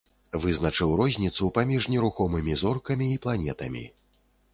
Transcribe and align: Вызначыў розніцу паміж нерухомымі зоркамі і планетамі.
Вызначыў 0.43 0.93
розніцу 1.01 1.49
паміж 1.57 1.83
нерухомымі 1.95 2.57
зоркамі 2.63 3.11
і 3.17 3.21
планетамі. 3.27 3.85